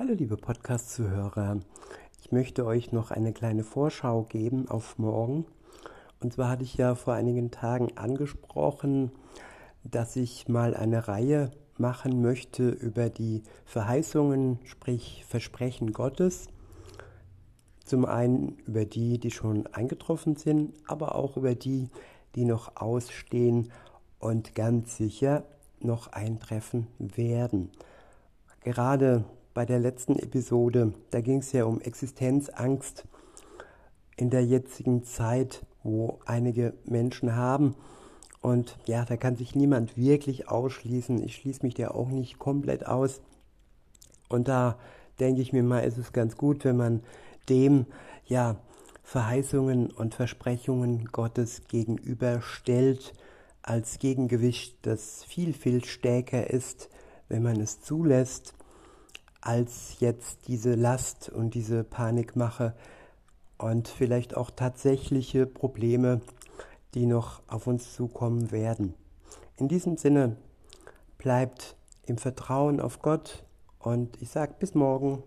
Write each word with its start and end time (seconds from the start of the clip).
Hallo 0.00 0.14
liebe 0.14 0.38
Podcast-Zuhörer. 0.38 1.60
Ich 2.22 2.32
möchte 2.32 2.64
euch 2.64 2.90
noch 2.90 3.10
eine 3.10 3.34
kleine 3.34 3.64
Vorschau 3.64 4.22
geben 4.22 4.66
auf 4.66 4.96
morgen. 4.96 5.44
Und 6.20 6.32
zwar 6.32 6.48
hatte 6.48 6.62
ich 6.62 6.74
ja 6.78 6.94
vor 6.94 7.12
einigen 7.12 7.50
Tagen 7.50 7.98
angesprochen, 7.98 9.12
dass 9.84 10.16
ich 10.16 10.48
mal 10.48 10.74
eine 10.74 11.06
Reihe 11.06 11.50
machen 11.76 12.22
möchte 12.22 12.70
über 12.70 13.10
die 13.10 13.42
Verheißungen, 13.66 14.58
sprich 14.64 15.26
Versprechen 15.28 15.92
Gottes. 15.92 16.48
Zum 17.84 18.06
einen 18.06 18.56
über 18.64 18.86
die, 18.86 19.18
die 19.18 19.30
schon 19.30 19.66
eingetroffen 19.66 20.36
sind, 20.36 20.72
aber 20.86 21.14
auch 21.14 21.36
über 21.36 21.54
die, 21.54 21.90
die 22.36 22.46
noch 22.46 22.74
ausstehen 22.76 23.70
und 24.18 24.54
ganz 24.54 24.96
sicher 24.96 25.44
noch 25.78 26.06
eintreffen 26.06 26.86
werden. 26.98 27.70
Gerade 28.62 29.26
bei 29.54 29.66
der 29.66 29.78
letzten 29.78 30.16
Episode, 30.16 30.92
da 31.10 31.20
ging 31.20 31.38
es 31.38 31.52
ja 31.52 31.64
um 31.64 31.80
Existenzangst 31.80 33.04
in 34.16 34.30
der 34.30 34.44
jetzigen 34.44 35.04
Zeit, 35.04 35.64
wo 35.82 36.20
einige 36.26 36.74
Menschen 36.84 37.34
haben. 37.34 37.74
Und 38.40 38.78
ja, 38.86 39.04
da 39.04 39.16
kann 39.16 39.36
sich 39.36 39.54
niemand 39.54 39.96
wirklich 39.96 40.48
ausschließen. 40.48 41.22
Ich 41.22 41.36
schließe 41.36 41.62
mich 41.62 41.74
da 41.74 41.88
auch 41.88 42.08
nicht 42.08 42.38
komplett 42.38 42.86
aus. 42.86 43.20
Und 44.28 44.48
da 44.48 44.78
denke 45.18 45.42
ich 45.42 45.52
mir 45.52 45.62
mal, 45.62 45.80
ist 45.80 45.98
es 45.98 46.12
ganz 46.12 46.36
gut, 46.36 46.64
wenn 46.64 46.76
man 46.76 47.02
dem 47.48 47.86
ja 48.26 48.56
Verheißungen 49.02 49.90
und 49.90 50.14
Versprechungen 50.14 51.06
Gottes 51.06 51.62
gegenüberstellt 51.66 53.12
als 53.62 53.98
Gegengewicht, 53.98 54.78
das 54.82 55.24
viel, 55.24 55.52
viel 55.52 55.84
stärker 55.84 56.48
ist, 56.48 56.88
wenn 57.28 57.42
man 57.42 57.60
es 57.60 57.82
zulässt 57.82 58.54
als 59.40 60.00
jetzt 60.00 60.48
diese 60.48 60.74
Last 60.74 61.28
und 61.28 61.54
diese 61.54 61.84
Panikmache 61.84 62.74
und 63.58 63.88
vielleicht 63.88 64.36
auch 64.36 64.50
tatsächliche 64.50 65.46
Probleme, 65.46 66.20
die 66.94 67.06
noch 67.06 67.42
auf 67.46 67.66
uns 67.66 67.94
zukommen 67.94 68.50
werden. 68.50 68.94
In 69.56 69.68
diesem 69.68 69.96
Sinne 69.96 70.36
bleibt 71.18 71.76
im 72.06 72.18
Vertrauen 72.18 72.80
auf 72.80 73.02
Gott 73.02 73.44
und 73.78 74.20
ich 74.20 74.30
sage 74.30 74.54
bis 74.58 74.74
morgen. 74.74 75.22